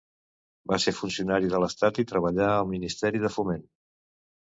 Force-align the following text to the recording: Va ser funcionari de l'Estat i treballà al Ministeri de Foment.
Va 0.73 0.79
ser 0.85 0.93
funcionari 0.99 1.53
de 1.53 1.61
l'Estat 1.65 2.01
i 2.07 2.09
treballà 2.15 2.51
al 2.57 2.69
Ministeri 2.75 3.27
de 3.29 3.35
Foment. 3.39 3.67